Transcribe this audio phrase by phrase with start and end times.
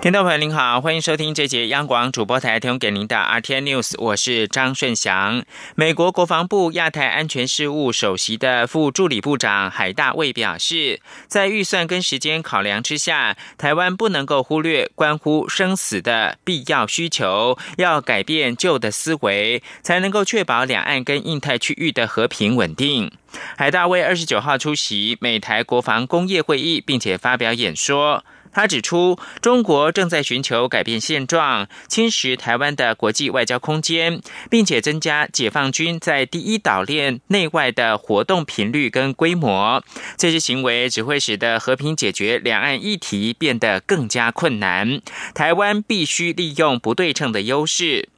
[0.00, 5.44] 听众朋友您好，欢迎收听这节央广主播台提供给您的 RT News，我是张顺祥。
[5.74, 23.10] 美国国防部亚太安全事务首席的副助理部长海大卫表示，在预算跟时间考量之下，台湾不能够忽略关乎生死的必要需求，要改变旧的思维，才能够确保两岸跟印太区域的和平稳定。
[23.56, 28.24] 海大卫二十九号出席美台国防工业会议，并且发表演说。
[28.58, 39.84] 他指出，中国正在寻求改变现状，侵蚀台湾的国际外交空间，并且增加解放军在第一岛链内外的活动频率跟规模。
[40.16, 45.00] 这些行为只会使得和平解决两岸议题变得更加困难。
[45.36, 48.08] 台湾必须利用不对称的优势。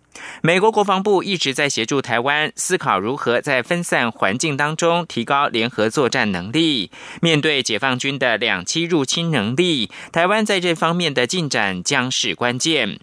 [0.42, 6.90] 美国国防部一直在协助台湾思考如何在分散环境当中提高联合作战能力。
[7.20, 13.00] 面对解放军的两栖入侵能力，台湾在这方面的进展将是关键。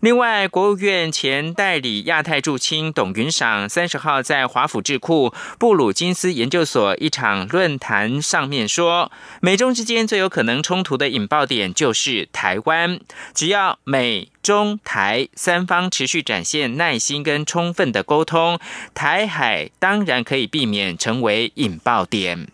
[0.00, 13.00] 另外，国务院前代理亚太驻青董云赏三十号在华府智库布鲁金斯研究所一场论坛上面说，美中之间最有可能冲突的引爆点就是台湾，
[13.34, 18.58] 只要美中台三方持续展现耐心跟充分的沟通，
[18.94, 22.48] 台海当然可以避免成为引爆点。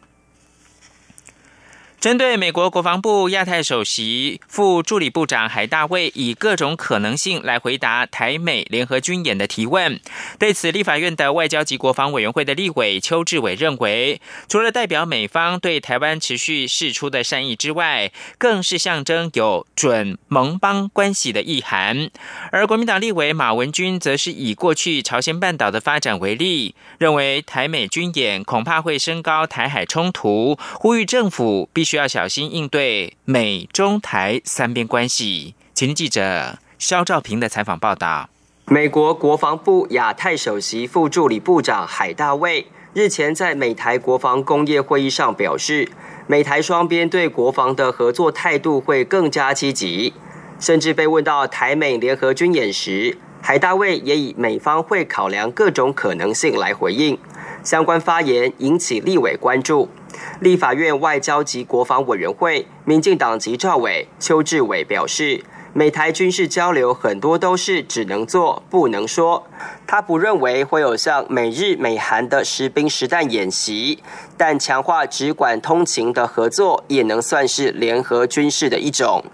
[2.03, 10.01] 针对美国国防部亚太首席副助理部长海大卫以各种可能性来回答台美联合军演的提问，
[10.37, 22.11] 对此，立法院的外交及国防委员会的立委邱志伟认为，除了代表美方对台湾持续释出的善意之外，更是象征有准盟邦关系的意涵。
[22.51, 31.92] 而国民党立委马文君则是以过去朝鲜半岛的发展为例，认为台美军演恐怕会升高台海冲突，呼吁政府必须。
[31.93, 35.55] 需要小心应对美中台三边关系。
[35.75, 38.31] 请记者肖兆平的采访报道。
[38.65, 45.87] 美国国防部亚太首席副助理部长海大卫日前在美台国防工业会议上表示，
[46.27, 50.15] 美台双边对国防的合作态度会更加积极。
[50.59, 57.19] 甚至被问到台美联合军演时，海大卫也以美方会考量各种可能性来回应。
[57.63, 59.91] 相关发言引起立委关注。
[60.41, 69.47] 立法院外交及国防委员会民进党籍赵伟、邱志伟表示，美台军事交流很多都是只能做不能说。
[69.87, 74.03] 他不认为会有像美日美韩的实兵实弹演习，
[74.37, 79.25] 但强化直管通勤的合作也能算是联合军事的一种。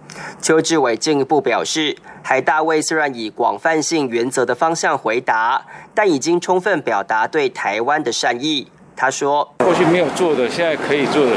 [0.40, 8.68] 邱志伟进一步表示，海大卫虽然以广泛性原则的方向回答，但已经充分表达对台湾的善意。
[9.00, 11.30] 他说：“过去没有做的，现在可以做的。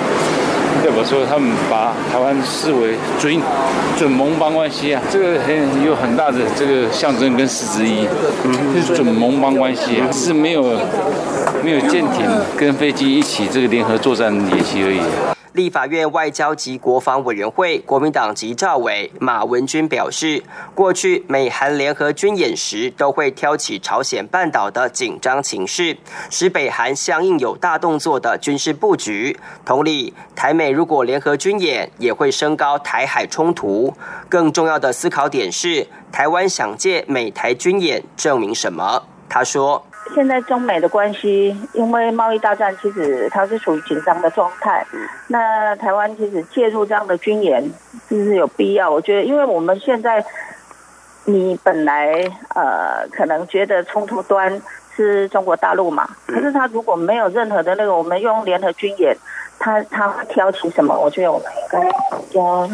[0.83, 3.39] 代表说他们把台湾视为准
[3.95, 8.07] 准盟邦关系啊，这个很有很大的这个象征跟实质意义。
[8.83, 10.63] 是准盟邦关系，啊是没有
[11.63, 12.25] 没有舰艇
[12.57, 15.01] 跟飞机一起这个联合作战演习而已。”
[15.53, 20.41] 立法院外交及国防委员会国民党籍赵伟、马文君表示，
[20.73, 25.97] 过去美韩联合军演时，都会挑起朝鲜半岛的紧张情势，
[26.29, 29.37] 使北韩相应有大动作的军事布局。
[29.65, 33.93] 同理，台美如果联合军演，也会升高台海冲突。
[34.29, 39.03] 更重要的思考点是，台湾想借美台军演证明什么？
[39.27, 39.85] 他说。
[40.13, 44.85] 现在中美的关系，因为贸易大战，其实它是属于紧张的状态。
[45.27, 47.63] 那台湾其实介入这样的军演，
[48.09, 48.89] 是不是有必要？
[48.89, 50.23] 我觉得，因为我们现在，
[51.25, 52.13] 你本来
[52.55, 54.61] 呃可能觉得冲突端
[54.95, 59.15] 是中国大陆嘛，可是他如果没有任何的那个，我们用联合军演，
[59.59, 60.97] 他他会挑起什么？
[60.99, 62.69] 我觉得我们应该要。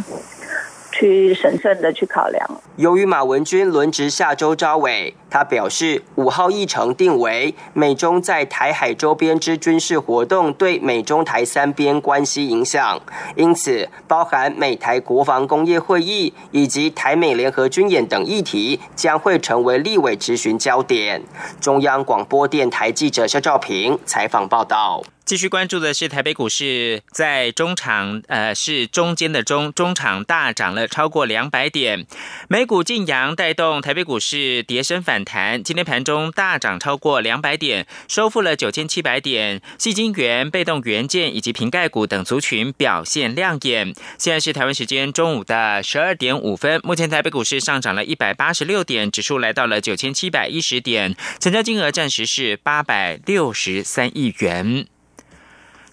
[0.98, 2.44] 去审慎的去考量。
[2.78, 13.00] 由于马文君轮值下周招委，他表示五号议程定为美中在台海周边之军事活动对美中台三边关系影响，
[13.36, 21.22] 因此包含美台国防工业会议以及台美联合军演等议题将会成为立委质询焦点。
[21.60, 25.04] 中央广播电台记者肖兆平采访报道。
[25.28, 32.08] 继续关注的是台北股市，在中场，呃，是中间的中中场大涨了超过两百点，
[32.48, 35.18] 美股晋阳带动台北股市跌升反。
[35.18, 39.60] 反弹，今天盘中大涨超过两百点，收复了九千七百点。
[39.80, 43.96] 细晶圆、被动元件以及瓶盖股等族群表现亮眼。
[44.20, 54.86] 现在是台湾时间中午的十二点五分，目前台北股市上涨了一百八十六点，指数来到了九千七百一十点，成交金额暂时是八百六十三亿元。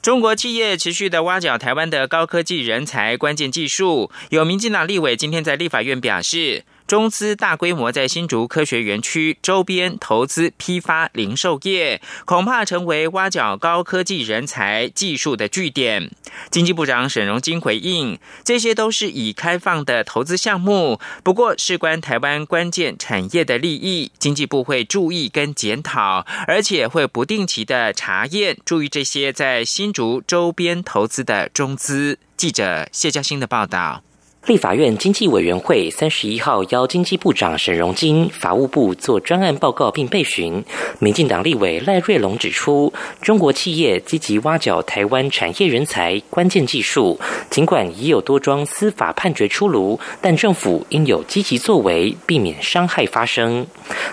[0.05, 6.63] 中国企业持续的挖角台湾的高科技人才、关键技术，有民进党立委今天在立法院表示。
[6.87, 16.11] 中资大规模在新竹科学园区周边投资批发零售业，恐怕成为挖角高科技人才、技术的据点。
[16.51, 32.19] 经济部长沈荣金回应，这些都是已开放的投资项目，不过事关台湾关键产业的利益，经济部会注意跟检讨，而且会不定期的查验，注意这些在新竹周边投资的中资。
[32.37, 34.03] 记者谢嘉欣的报道。
[34.47, 40.63] 立法院经济委员会三十一号邀经济部长沈荣金、法务部做专案报告并备询。
[40.99, 42.93] 民进党立委赖瑞龙指出，
[43.23, 47.19] 中国企业积极挖角台湾产业人才、关键技术，
[47.49, 53.67] 尽管已有多桩司法判决出炉，但政府应有积极作为，避免伤害发生。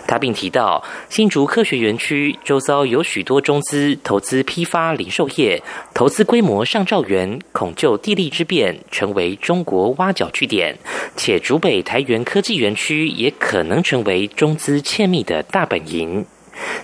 [0.08, 5.62] 他并提到，新竹科学园区周遭有许多中资投资批发零售业，
[5.94, 10.21] 投资规模上兆元，恐就地利之便，成为中国挖角。
[10.22, 10.78] 小据点，
[11.18, 16.24] 且竹北台园科技园区也可能成为中资窃密的大本营。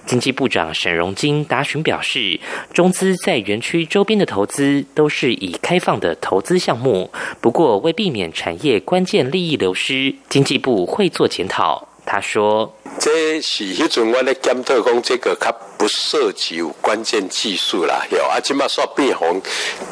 [0.08, 2.40] 经济部长沈荣金答询表示，
[2.74, 11.88] 中资在园区周边的投资都是以开放的投资项目，不过为避免产业关键利益流失，经济部会做检讨。
[12.10, 19.42] 他说：“这是迄阵我咧检讨讲，这个较不涉及关键技术啦，有啊，即马煞变红，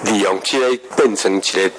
[0.05, 1.69] 利用这个变成一个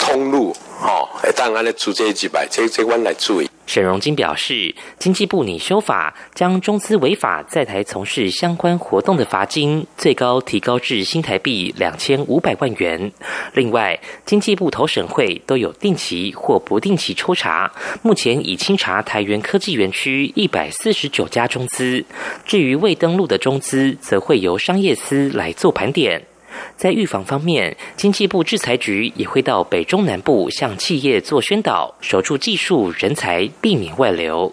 [0.00, 3.48] 通路。”哦，当然了，出这几百，这这关来注意。
[3.66, 13.12] 沈荣金表示，经济部拟修法，将中资违法在台从事相关活动的罚金最高提高至新台币两千五百万元。
[13.54, 22.04] 另外，经济部投审会都有定期或不定期抽查，目前已清查台园科技园区一百四十九家中资。
[22.44, 26.26] 至于未登录的中资，则会由商业司来做盘点。
[26.76, 34.52] 在预防方面，经济部制裁局也会到北中南部向企业做宣导，守住技术人才，避免外流。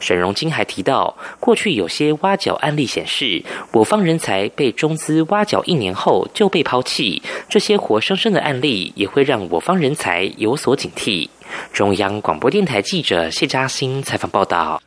[0.00, 11.28] 沈荣金还提到，过去有些挖角案例显示，我方人才被中资挖角一年后就被抛弃，这些活生生的案例也会让我方人才有所警惕。
[11.72, 14.82] 中央广播电台记者谢嘉欣采访报道。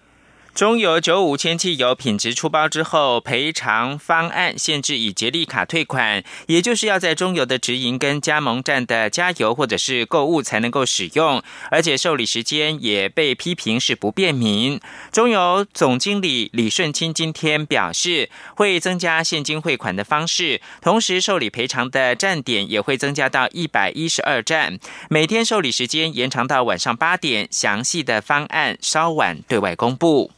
[0.61, 11.41] 中油九五千汽油品质出包之后，赔偿方案限制以捷利卡退款，也就是要在中油的直营跟加盟站的加油或者是购物才能够使用，
[11.71, 14.79] 而且受理时间也被批评是不便民。
[15.11, 24.77] 中油总经理李顺清今天表示，会增加现金汇款的方式，同时受理赔偿的站点也会增加到一百一十二站，
[25.09, 30.29] 每天受理时间延长到晚上八点，详细的方案稍晚对外公布。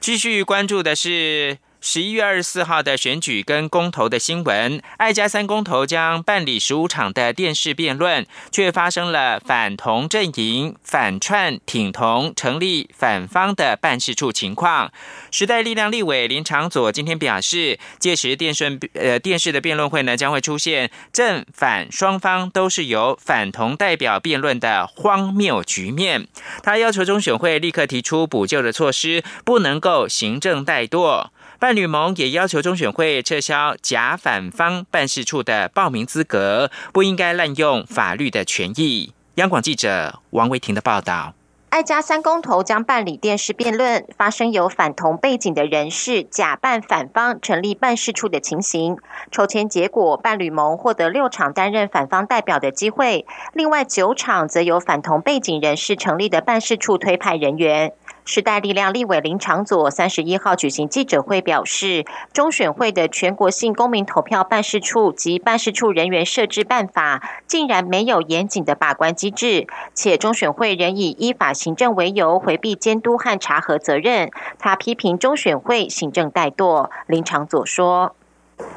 [0.00, 1.58] 继续关注的是。
[1.88, 14.90] 十一月二十四号的选举跟公投的新闻，爱家三公投将办理十五场的电视辩论，却发生了反同阵营反串挺同，成立反方的办事处情况。
[15.30, 26.26] 时代力量立委林长佐今天表示，届时电视呃电视的辩论会呢，将会出现正反双方都是由反同代表辩论的荒谬局面。
[26.64, 31.28] 他要求中选会立刻提出补救的措施，不能够行政怠惰。
[31.58, 39.14] 伴侣盟也要求中选会撤销假反方办事处的报名资格，不应该滥用法律的权益。
[39.36, 41.32] 央广记者王维婷的报道：
[41.70, 48.98] 爱家三公投将办理电视辩论，发生有反同背景的人士假扮反方成立办事处的情形。
[49.30, 57.94] 抽签结果，伴侣盟获得六场担任反方代表的机会，另外九场则由反同背景人士成立的办事处推派人员。
[58.26, 74.28] 时代力量立委林长佐三十一号举行记者会表示，中选会的全国性公民投票办事处及办事处人员设置办法，竟然没有严谨的把关机制，且中选会仍以依法行政为由回避监督和查核责任。
[74.58, 76.90] 他批评中选会行政怠惰。
[77.06, 78.16] 林长佐说：“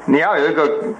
[0.06, 0.94] 你要有一个，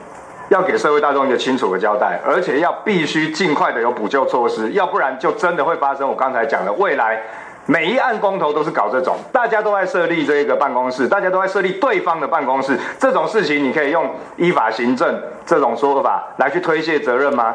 [0.49, 7.23] 要给社会大众一个清楚的交代，而且要必须尽快的有补救措施，要不然就真的会发生我刚才讲的未来。”
[7.67, 17.55] 每一案公投都是搞这种，大家都在设立这个办公室，大家都在设立对方的办公室，这种事情你可以用依法行政这种说法来去推卸责任吗？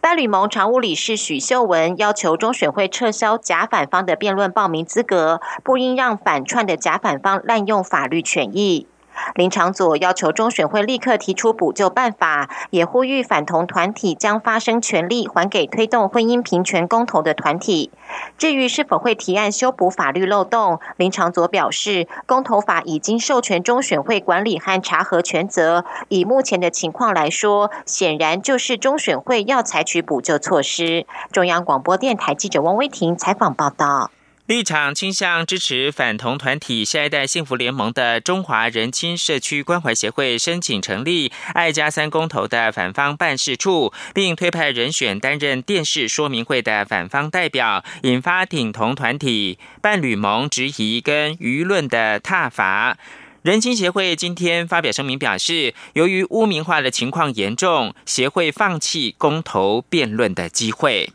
[0.00, 8.86] 伴侣盟常务理事许秀文要求中选会撤销假反方的辩论报名资格，不应让反串的假反方滥用法律权益。
[9.34, 17.90] 林长佐要求中选会立刻提出补救办法，也呼吁反同团体将发声权利还给推动婚姻平权公投的团体。
[18.38, 25.84] 至于是否会提案修补法律漏洞，林长佐表示，公投法已经授权中选会管理和查核权责。
[26.08, 31.06] 以目前的情况来说，显然就是中选会要采取补救措施。
[31.32, 34.10] 中央广播电台记者汪威婷采访报道。
[34.46, 52.96] 立场倾向支持反同团体下一代幸福联盟的中华人亲社区关怀协会申请成立“爱家三公投”的反方办事处，并推派人选担任电视说明会的反方代表，引发挺同团体伴侣盟质疑跟舆论的挞伐。
[53.42, 61.10] 人亲协会今天发表声明表示，由于污名化的情况严重，协会放弃公投辩论的机会。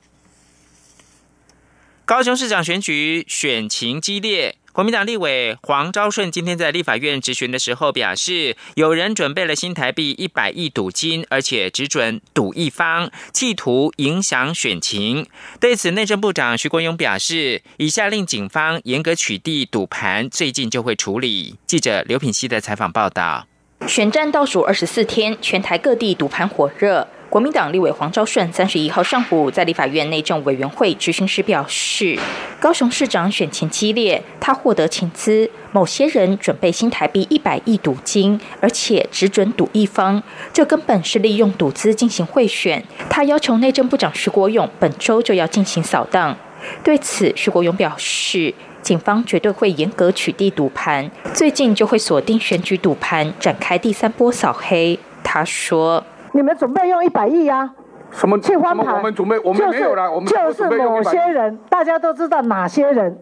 [2.12, 15.26] 高雄市长选举选情激烈，国民党立委黄昭顺今天在立法院质询的时候表示，有人准备了新台币一百亿赌金，而且只准赌一方，企图影响选情。
[15.62, 21.56] 对此，内政部长徐国勇表示，已下令警方严格取缔赌盘，最近就会处理。
[21.66, 23.48] 记者刘品熙的采访报道。
[23.88, 27.08] 选战倒数二十四天，全台各地赌盘火热。
[27.32, 32.20] 国民党立委黄昭顺三十一号上午在立法院内政委员会执行时表示，
[32.60, 40.22] 高雄市长选情激烈，他获得请资，某些人准备新台币一百亿赌金，而且只准赌一方，
[40.52, 42.84] 这根本是利用赌资进行贿选。
[43.10, 46.36] 他要求内政部长徐国勇本周就要进行扫荡。
[46.84, 55.00] 对此，徐国勇表示，警方绝对会严格取缔赌盘，最近就会锁定选举赌盘，展开第三波扫黑。
[55.24, 56.04] 他说。
[56.34, 57.72] 你们准备用一百亿呀？
[58.12, 58.98] 什么去翻盘？
[58.98, 60.12] 我们准备，我们没有了。
[60.12, 63.18] 我们就是某些人，大家都知道哪些人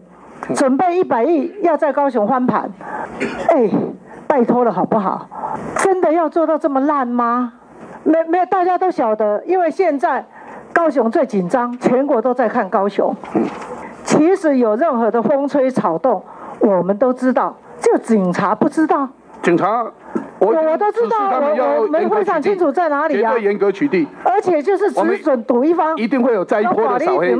[0.54, 2.68] 准备一百亿要在高雄翻盘。
[3.50, 3.70] 哎，
[4.26, 5.28] 拜托了好不好？
[5.76, 7.52] 真的要做到这么烂吗？
[8.02, 10.24] 没没有，大家都晓得，因为现在
[10.72, 13.14] 高雄最紧张，全国都在看高雄。
[14.02, 16.20] 其实有任何的风吹草动，
[16.58, 19.08] 我们都知道，就警察不知道。
[19.40, 19.86] 警察。
[20.40, 23.32] 我我都知道，我我们会想清楚在哪里啊！
[23.32, 27.36] 绝对严格取缔，而且就是只准赌一方，一定会有再一波的扫黑。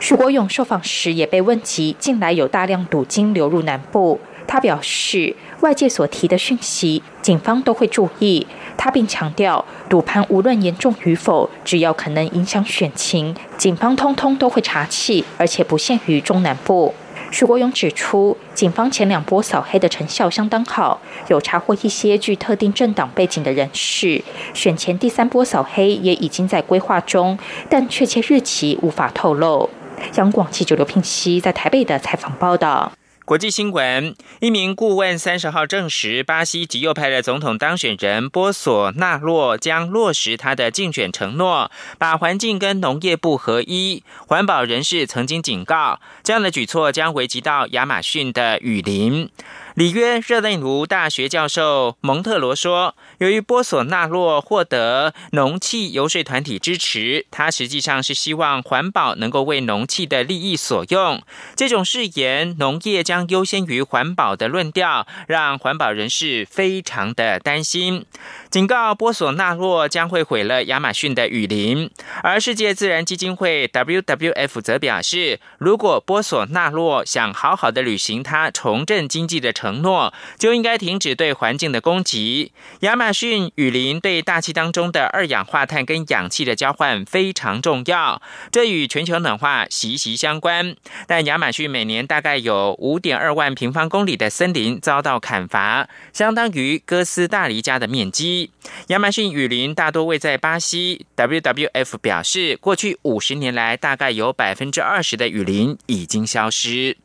[0.00, 8.46] 徐国勇受访时也被问及近来有大量赌金流入南部，他表示外界所提的讯息，警方都会注意。
[8.76, 16.94] 他并强调，赌盘无论严重与否，只要可能影响选情，警方通通都会查气，而且不限于中南部。
[17.30, 24.22] 徐国勇指出，警方前两波扫黑的成效相当好，有查获一些具特定政党背景的人士。
[24.52, 27.38] 选前第三波扫黑也已经在规划中，
[27.70, 29.70] 但确切日期无法透露。
[30.16, 32.92] 央广记者刘聘熙在台北的采访报道。
[33.30, 44.02] 国际新闻：一名顾问三十号证实，巴西极右派的总统当选人波索纳洛将落实他的竞选承诺，把环境跟农业部合一。
[44.26, 49.30] 环保人士曾经警告，这样的举措将危及到亚马逊的雨林。
[49.74, 61.22] 里约热内卢大学教授蒙特罗说：“由于波索纳洛获得农气游说团体支持，他实际上是希望环保能够为农气的利益所用。
[61.54, 68.04] 这种誓言，农业将优先于环保的论调，让环保人士非常的担心，
[68.50, 71.88] 警告波索纳洛将会毁了亚马逊的雨林。
[72.20, 82.50] 而世界自然基金会 （WWF） 则表示，如果波索纳洛想好好的履行他重振经济的，承诺就应该停止对环境的攻击。
[82.80, 90.74] 亚马逊雨林对大气当中的二氧化碳跟氧气的交换非常重要，这与全球暖化息息相关。
[91.06, 98.39] 但亚马逊每年大概有五点二万平方公里的森林遭到砍伐，相当于哥斯达黎加的面积。
[98.88, 101.06] 亚马逊雨林大多位在巴西。
[101.16, 106.96] WWF 表示，过去五十年来，大概有百分之二十的雨林已经消失。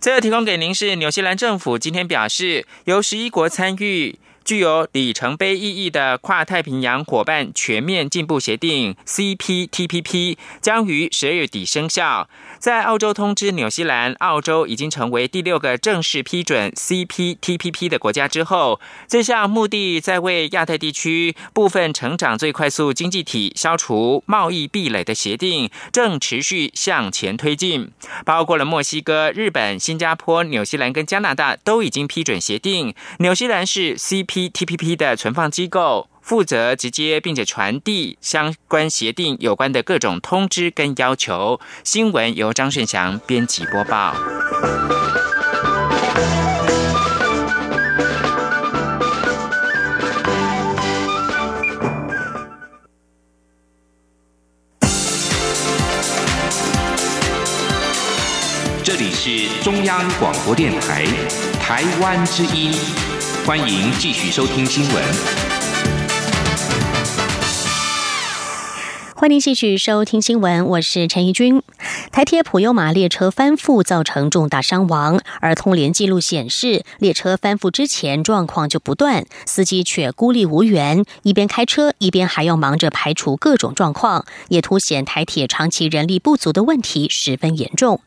[0.00, 4.18] 最后提供给您是纽西兰政府今天表示，由十一国参与。
[4.44, 12.30] 具有里程碑意义的跨太平洋伙伴全面进步协定 （CPTPP） 将于十二月底生效。
[12.58, 27.92] 在澳洲通知纽西兰，澳洲已经成为第六个正式批准 CPTPP 的国家之后，这项目的在为亚太地区部分成长最快速经济体消除贸易壁垒的协定正持续向前推进。
[28.24, 34.48] 包括了墨西哥、日本、新加坡、纽西兰跟加拿大都已经批准协定，纽西兰是 CP。
[34.58, 36.08] T P P 的存放机构。
[36.28, 41.58] 负责直接并且传递相关协定有关的各种通知跟要求。
[41.82, 44.14] 新闻由张顺祥编辑播报。
[58.84, 61.06] 这里是中央广播电台
[61.58, 62.74] 台湾之音，
[63.46, 65.47] 欢迎继续收听新闻。
[69.20, 71.60] 欢迎继续收听新闻，我是陈怡君。
[72.12, 88.00] 台铁普悠玛列车翻覆造成重大伤亡，而通联记录显示，列车翻覆之前状况就不断，司机却孤立无援，一边开车一边还要忙着排除各种状况，也凸显台铁长期人力不足的问题十分严重。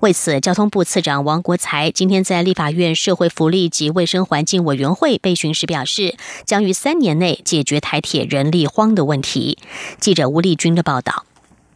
[0.00, 6.14] 为此，交通部次长王国才今天在立法院社会福利及卫生环境委员会被询时表示，
[6.46, 9.58] 将于三年内解决台铁人力荒的问题。
[10.00, 10.53] 记者吴丽。
[10.54, 11.24] 军的报道。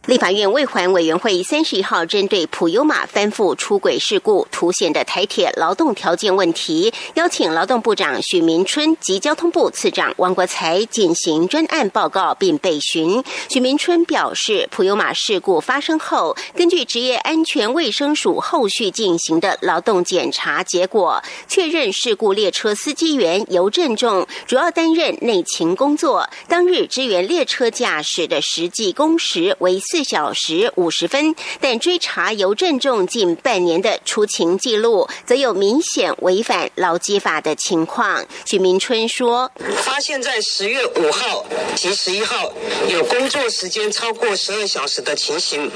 [0.05, 13.23] 立法院卫环委员会三十一号针对普悠玛翻覆出轨事故凸显的台铁劳动条件问题，邀请劳动部长许明春及交通部次长王国才进行专案报告并备询。
[13.49, 29.99] 许明春表示，普悠玛事故发生后，根据职业安全卫生署后续进行的劳动检查结果，确认事故列车司机员尤振仲主要担任内勤工作，当日支援列车驾驶的实际工时为四。
[30.09, 38.25] 小时五十分，但追查邮政重近半年的出勤记录，则有明显违反劳基法的情况。
[38.43, 39.51] 许明春说
[39.85, 42.51] ：“发现在十月五号及十一号
[42.89, 45.69] 有工作时间超过十二小时的情形，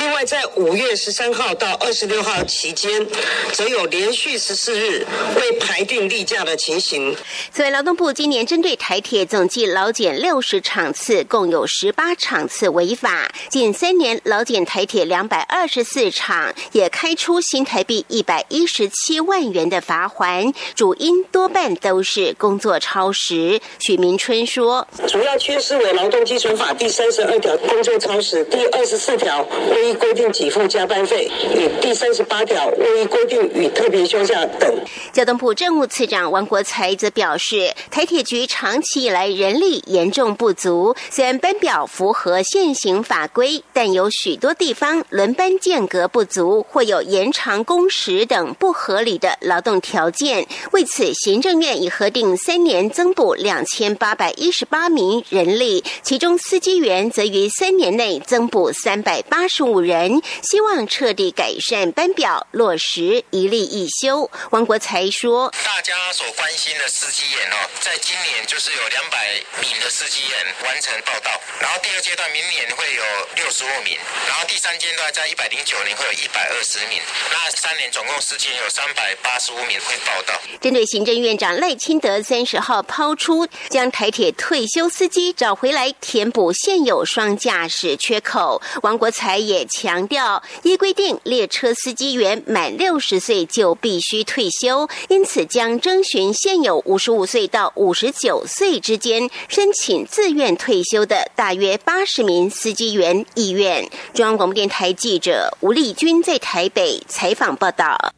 [0.00, 3.06] 另外在五月十三号到二十六号期间，
[3.52, 7.14] 则有连续十四日未排定例假的情形。”
[7.54, 13.30] 此外，劳动部今年针对台铁总计劳检六十场次，共有十八场次违法。
[13.48, 23.60] 近三年老检台铁两百二十四场，也开出新台币一百一十七万元的罚还，主因多半都是工作超时。
[23.78, 34.72] 许明春说：“主要缺失为劳动基准法第三十二条工作超时，第二十四条未依规定给付加班费，与第三十八条未依规定与特别休假等。”
[35.12, 43.62] 交通部政务次长王国才则表示，台铁局长期以来人力严重不足，虽然班表符合现行法规。
[43.72, 50.46] 但有许多地方轮班间隔不足，或有延长工时等不合理的劳动条件。
[50.72, 64.30] 为此，行政院已核定三年增补两千八百一十八名人力，其中司机员则于三年内增补三百八十五人，希望彻底改善班表，落实一例一休。
[64.50, 73.02] 王国才说：“大家所关心的司机员哦，在今年就是有两百名的司机员完成报道，然后第二阶段明年会有。”
[73.36, 76.98] 六十五名，然后第三阶段在一百零九年会有一百二十名，
[77.30, 80.34] 那三年总共时间有三百八十五名会报到。
[80.60, 103.09] 针对行政院长赖清德三十号抛出将台铁退休司机找回来填补现有双驾驶缺口，王国才也强调，依规定列车司机员满六十岁就必须退休，因此将征询现有五十五岁到五十九岁之间申请自愿退休的大约八十名司机员。
[103.34, 103.88] 意愿。
[104.14, 108.12] 中央广播电台记者吴丽君在台北采访报道。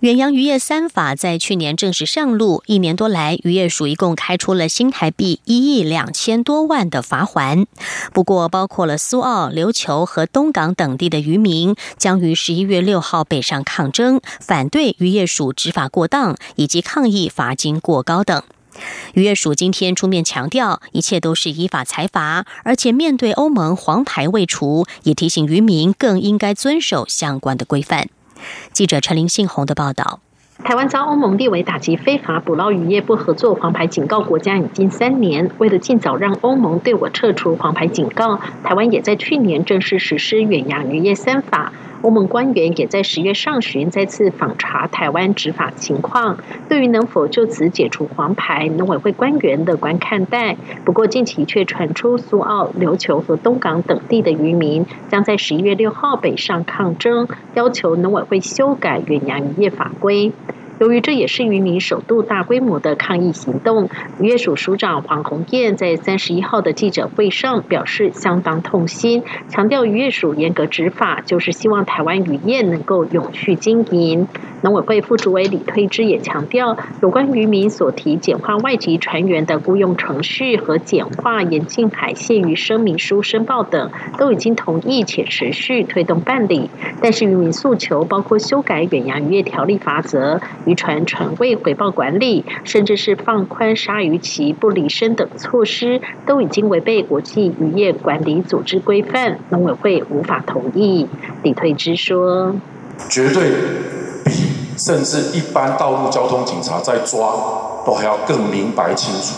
[0.00, 7.66] 远洋渔业三法在去年正式上路，一年多来，渔业署一共开出了新台币一亿两千多万的罚还。
[8.14, 18.42] 不过，包括了苏澳、琉球和东港等地的渔民，将于十一月六号北上抗争，反对渔业署执法过当，以及抗议罚金过高等。
[19.14, 28.08] 渔业署今天出面强调，一切都是依法裁罚，而且面对欧盟黄牌未除，也提醒渔民更应该遵守相关的规范。
[28.72, 30.20] 记者陈林信宏的报道：
[30.64, 41.72] 台湾遭欧盟列为打击非法捕捞渔业不合作黄牌警告国家已经三年，为了尽早让欧盟对我撤除黄牌警告，台湾也在去年正式实施远洋渔业三法。
[42.02, 50.56] 欧盟官员也在十月上旬再次访查台湾执法情况，对于能否就此解除黄牌，农委会官员乐观看待。
[50.84, 60.32] 不过近期却传出苏澳、琉球和东港等地的渔民将在十一月六号北上抗争，要求农委会修改远洋渔业法规。
[60.80, 74.26] 由于这也是渔民首度大规模的抗议行动，渔业署署长黄鸿燕在三十一号的记者会上表示相当痛心，强调渔业署严格执法就是希望台湾渔业能够永续经营。
[74.62, 86.70] 农委会副主委李推之也强调，有关渔民所提简化外籍船员的雇佣程序和简化严禁海线渔声明书申报等，都已经同意且持续推动办理。
[87.02, 101.08] 但是渔民诉求包括修改远洋渔业条例法则、渔船船位回报管理，甚至是放宽鲨鱼期不离身等措施，都已经违背国际渔业管理组织规范，农委会无法同意。
[101.42, 102.54] 李推之说
[103.10, 103.50] ：“绝对
[104.24, 104.30] 比
[104.78, 107.34] 甚至一般道路交通警察在抓
[107.84, 109.34] 都还要更明白清楚。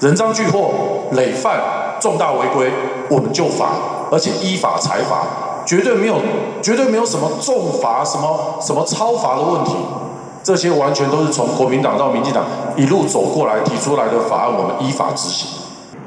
[0.00, 1.60] 人赃俱获、累犯、
[2.00, 2.72] 重大违规，
[3.08, 3.68] 我们就罚，
[4.10, 6.20] 而且依法裁罚，绝对没有
[6.60, 9.76] 绝对没有什么重罚、什么什么超罚的问题。
[10.42, 12.44] 这些完全都是从国民党到民进党
[12.76, 15.48] 一路走过来提出来的法案，我们依法执行。”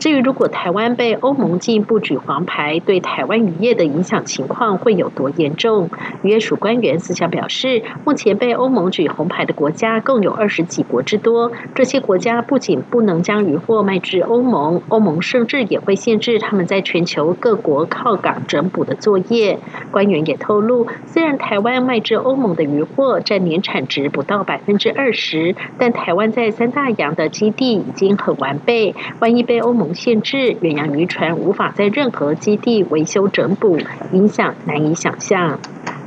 [0.06, 5.90] 至于如果台湾被欧盟进一步举黄牌，对台湾渔业的影响情况会有多严重？
[6.22, 11.52] 渔业署官员私下表示，目前被欧盟举红牌的国家共有二十几国之多。
[11.74, 19.58] 这些国家不仅不能将渔获卖至欧盟，欧盟甚至也会限制他们在全球各国靠港整补的作业。
[19.90, 28.94] 官员也透露，虽然台湾卖至欧盟的渔获占年产值不到百分之二十，但台湾在三大洋的基地已经很完备。
[29.20, 33.80] 万一被欧盟限制远洋渔船无法在任何基地维修整补，
[34.12, 35.60] 影响难以想象。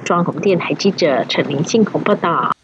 [0.04, 2.57] 中央广播电台记者陈林信报道。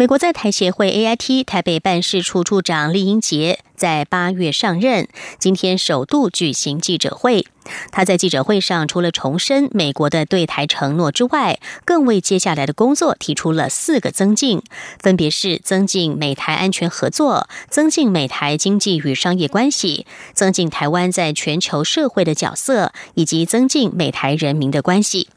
[0.00, 5.06] 美国在台协会 AIT 台北办事处处长厉英杰在八月上任，
[5.38, 7.44] 今天首度举行记者会。
[7.92, 14.62] 他在记者会上除了重申美国的对台承诺之外，更为接下来的工作提出了四个增进，
[14.98, 25.28] 分别是增进美台安全合作、增进美台经济与商业关系、增进台湾在全球社会的角色，以及增进美台人民的关系。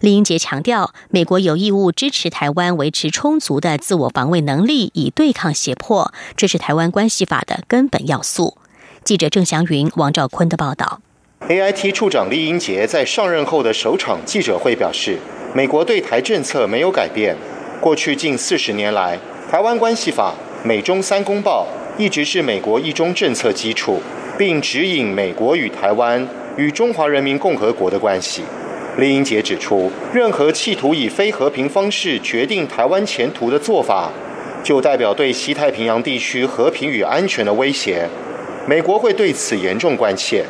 [0.00, 8.56] 李英杰强调，美国有义务支持台湾维持充足的自我防卫能力，以对抗胁迫，这是台湾关系法的根本要素。
[9.04, 11.00] 记者郑祥云、王兆坤的报道。
[11.48, 15.18] AIT 处长李英杰在上任后的首场记者会表示，
[15.54, 17.34] 美国对台政策没有改变。
[17.80, 19.18] 过去近四十年来，
[19.50, 24.00] 台湾关系法、美中三公报一直是美国一中政策基础，
[24.38, 28.42] 并指引美国与台湾与中华人民共和国的关系。
[29.00, 34.10] 李英杰指出，任何企图以非和平方式决定台湾前途的做法，
[34.62, 38.06] 就代表对西太平洋地区和平与安全的威胁。
[38.68, 40.44] 美国会对此严重关切。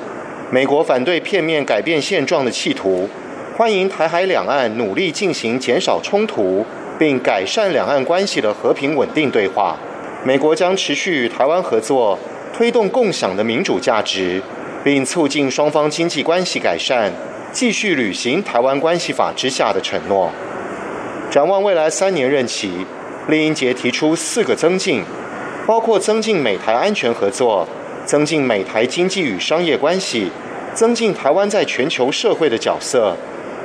[0.50, 3.08] 美国反对片面改变现状的企图，
[3.56, 6.66] 欢迎台海两岸努力进行减少冲突
[6.98, 9.76] 并改善两岸关系的和平稳定对话。
[10.24, 12.18] 美国将持续与台湾合作，
[12.52, 14.42] 推动共享的民主价值，
[14.82, 17.12] 并促进双方经济关系改善。
[17.52, 20.30] 继续履行《台湾关系法》之下的承诺。
[21.30, 22.86] 展望未来三年任期，
[23.28, 25.02] 李英杰提出四个增进，
[25.66, 27.66] 包括增进美台安全合作、
[28.06, 30.30] 增进美台经济与商业关系、
[30.74, 33.16] 增进台湾在全球社会的角色、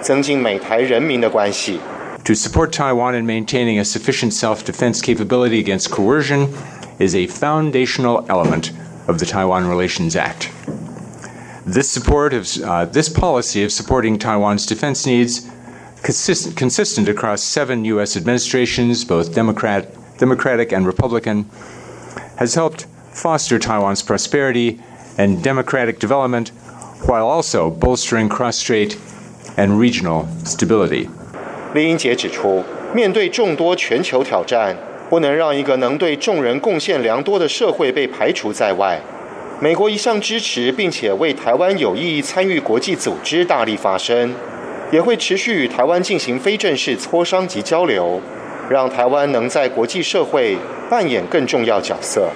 [0.01, 1.79] 增进美台人民的关系。
[2.23, 6.47] To support Taiwan in maintaining a sufficient self-defense capability against coercion
[6.97, 8.71] is a foundational element
[9.05, 10.49] of the Taiwan Relations Act.
[11.66, 15.46] This support of uh, this policy of supporting Taiwan's defense needs,
[16.02, 18.16] consistent, consistent across seven U.S.
[18.16, 19.86] administrations, both Democrat,
[20.18, 21.44] Democratic and Republican,
[22.36, 24.80] has helped foster Taiwan's prosperity
[25.18, 26.50] and democratic development,
[27.06, 28.98] while also bolstering cross-strait
[29.56, 31.08] and regional stability.
[31.74, 34.76] 李英杰指出，面对众多全球挑战，
[35.10, 39.00] 不能让一个能对众人贡献良多的社会被排除在外。
[39.61, 44.33] 美国一向支持并且为台湾有意义参与国际组织大力发声，
[44.91, 48.19] 也会持续与台湾进行非正式磋商及交流，
[48.69, 50.57] 让台湾能在国际社会
[50.89, 52.29] 扮演更重要角色。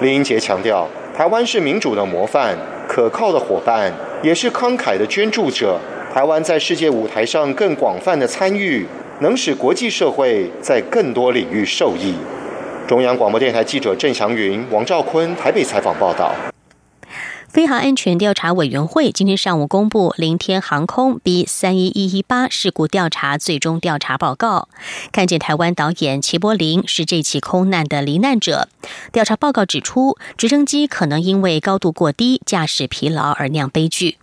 [0.00, 2.56] 林英杰强调，台湾是民主的模范、
[2.86, 5.76] 可靠的伙伴，也是慷慨的捐助者。
[6.14, 8.86] 台湾在世界舞台上更广泛的参与，
[9.18, 12.14] 能使国际社会在更多领域受益。
[12.86, 16.32] 中央广播电台记者郑祥云、王兆坤台北采访报道。
[17.50, 24.68] 飞航安全调查委员会今天上午公布零天航空 B 三一一一八事故调查最终调查报告。
[25.10, 28.68] 看见台湾导演齐柏林是这起空难的罹难者。
[29.10, 34.18] 调查报告指出，直升机可能因为高度过低、驾驶疲劳而酿悲剧。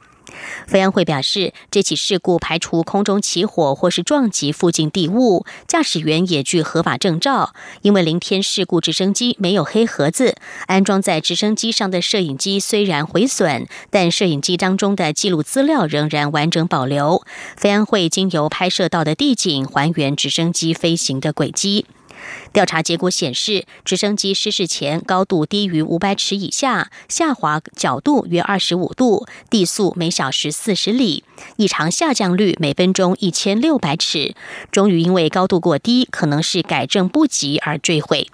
[0.67, 7.53] 飞安会表示，这起事故排除空中起火或是撞击附近地物，驾驶员也具合法证照。
[7.81, 10.35] 因为零天事故直升机没有黑盒子，
[10.67, 17.23] 安装在直升机上的摄影机虽然毁损，但摄影机当中的记录资料仍然完整保留。
[17.55, 21.85] 飞安会经由拍摄到的地景还原直升机飞行的轨迹。
[22.53, 31.23] 调查结果显示，直升机失事前高度低于五百尺以下，下滑角度约二十五度，地速每小时四十里，
[31.57, 34.35] 异常下降率每分钟一千六百尺。
[34.71, 38.27] 终于因为高度过低，可能是改正不及而坠毁。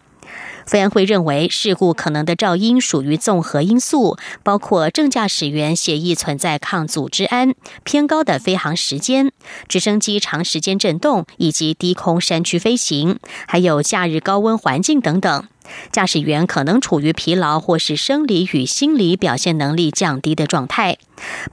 [0.66, 9.32] 飞安会认为，事故可能的噪音属于综合因素，包括正驾驶员协议存在抗阻治胺、偏高的飞行时间、
[9.68, 15.48] 直升机长时间震动以及低空山区飞行，还有假日高温环境等等。
[15.92, 20.98] 驾驶员可能处于疲劳或是生理与心理表现能力降低的状态。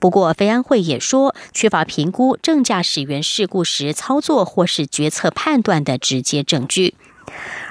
[0.00, 6.94] 不过，飞安会也说，缺乏评估正驾驶员事故时操作或是决策判断的直接证据。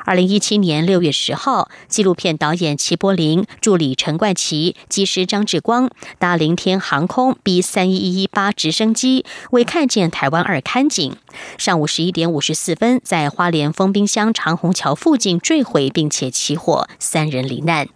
[0.06, 11.16] 二零一七年六月十号，纪录片导演齐柏林、助理陈冠奇、机师张志光搭凌天航空 B 三一一八直升机，为看见台湾二看景。
[11.58, 17.88] 上午十一点五十四分，在花莲丰滨乡长虹桥附近坠毁，并且起火，三人罹难。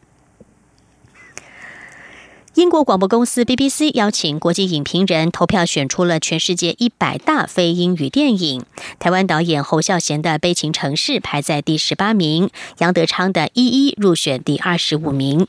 [2.56, 8.64] 英国广播公司 BBC 邀请国际影评人投票，选出了全世界一百大非英语电影。
[9.00, 15.48] 台湾导演侯孝贤的《悲情城市》排在第十八名，杨德昌的《一一》入选第二十五名。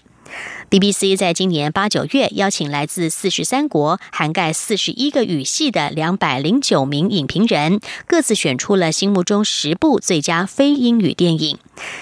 [0.70, 11.58] BBC 在今年八九月邀请来自四十三国、涵盖四十一个语系的两百零九名影评人，各自选出了心目中十部最佳非英语电影，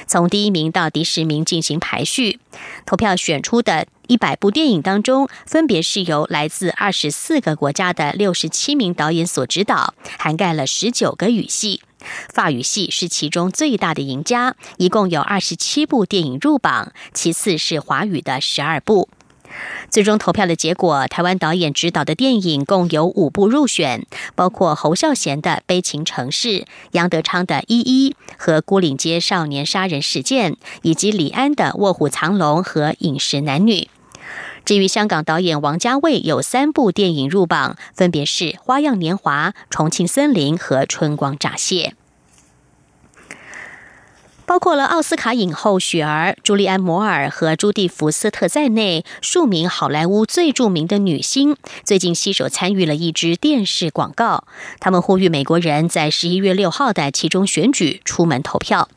[0.06, 2.38] 从第一名到第十名进行排序。
[2.86, 11.80] 投票选出的一百部电影当中，分别是由来自二十四个国家的六十七名导演所指导，涵盖了十九个语系。
[12.28, 19.08] 法语系是其中最大的赢家，一共有二十七部电影入榜，其次是华语的十二部。
[19.88, 26.48] 最终投票的结果，台湾导演执导的电影共有五部入选，包括侯孝贤的《悲情城市》、
[26.90, 33.72] 杨德昌的《一一》和《孤岭街少年杀人事件》，以及李安的《卧虎藏龙》和《饮食男女》。
[34.64, 41.94] 至于香港导演王家卫有三部电影入榜，分别是《花样年华》、《重庆森林》和《春光乍泄》。
[44.44, 54.44] 包括了奥斯卡影后雪儿、朱利安·摩尔和朱蒂·福斯特在内，数名好莱坞最著名的女星最近携手参与了一支电视广告。
[54.78, 58.88] 他们呼吁美国人在十一月六号的其中选举出门投票。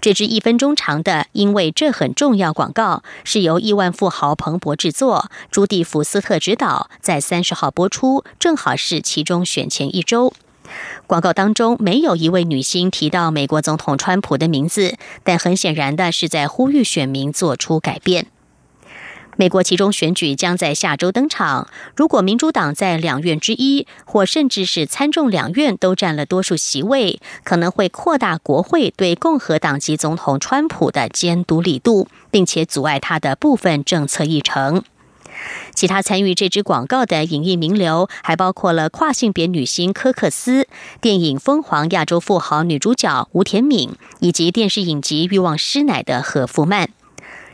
[0.00, 10.32] 这支一分钟长的“因为这很重要”广告是由亿万富豪彭博制作，朱蒂·福斯特执导，在三十号播出，正好是其中选前一周。
[11.06, 18.26] 广告当中没有一位女星提到美国总统川普的名字，但很显然的是在呼吁选民做出改变。
[19.40, 21.68] 美国其中选举将在下周登场。
[21.94, 34.82] 如果民主党在两院之一，或甚至是参众两院都占了多数席位，可能会扩大国会对共和党籍总统川普的监督力度，并且阻碍他的部分政策议程。
[35.72, 40.66] 其他参与这支广告的影艺名流还包括了跨性别女星科克斯、
[41.00, 46.90] 电影《疯狂亚洲富豪》女主角吴田敏，以及电视影集《欲望师奶》的何福曼。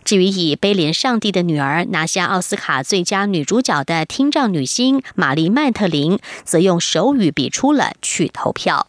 [0.05, 8.87] 至于以《悲怜上帝的女儿》拿下奥斯卡最佳女主角的听障女星玛丽麦特林，则用手语比出了去投票。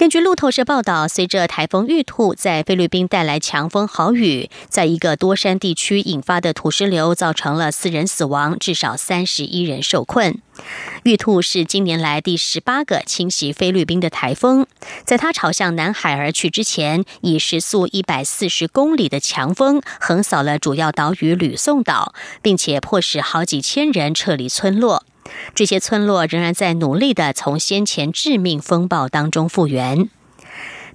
[0.00, 10.40] 根据路透社报道，随着台风玉兔在菲律宾带来强风豪雨，在一个多山地区引发的土石流，造成了四人死亡，至少三十一人受困。
[11.02, 14.66] 玉兔是近年来第十八个侵袭菲律宾的台风，
[15.04, 25.04] 在它朝向南海而去之前，以时速一百四十公里的强风横扫了主要岛屿吕宋岛，并且迫使好几千人撤离村落。
[25.54, 30.08] 这些村落仍然在努力的从先前致命风暴当中复原。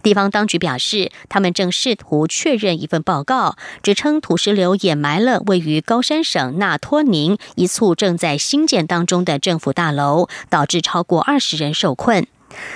[0.03, 12.27] 地方当局表示，他们正试图确认一份报告，指称土石流掩埋了位于高山省纳托宁一簇正在兴建当中的政府大楼，导致超过二十人受困。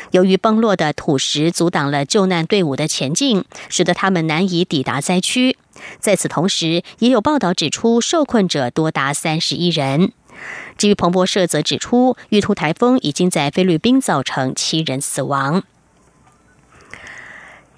[0.10, 5.56] 由于崩落的土石阻挡了救难队伍的前进，使得他们难以抵达灾区。
[6.00, 10.12] 在此同时，也有报道指出，受困者多达三十一人。
[10.78, 15.64] 至于彭博社则指出，玉兔台风已经在菲律宾造成七人死亡。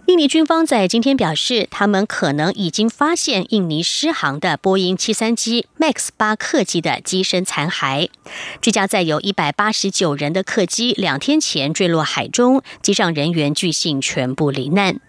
[0.08, 8.10] 印尼军方在今天表示，他们可能已经发现印尼失航的波音七三七 MAX 八客机的机身残骸。
[8.60, 15.00] 这架载有一百八十九人的客机两天前坠落海中，机上人员据信全部罹难。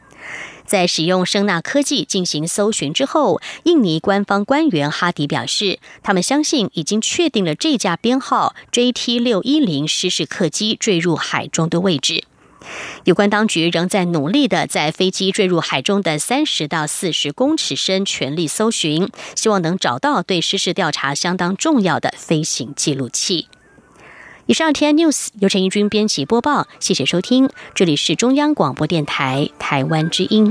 [0.73, 12.25] 在使用声纳科技进行搜寻之后，印尼官方官员哈迪表示，他们相信已经确定了这架编号 JT 六一零失事客机坠入海中的位置。
[13.05, 23.49] 有关当局仍在努力的在飞机坠入海中的三十到四十公尺深全力搜寻，希望能找到对失事调查相当重要的飞行记录器。
[24.47, 30.51] 以上 T N News 由陈义军编辑播报，谢谢收听，这里是中央广播电台台湾之音。